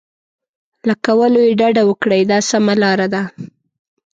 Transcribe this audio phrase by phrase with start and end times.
[0.87, 3.21] له کولو یې ډډه وکړئ دا سمه لار ده.